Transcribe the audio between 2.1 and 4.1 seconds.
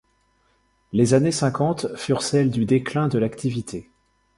celles du déclin de l'activité.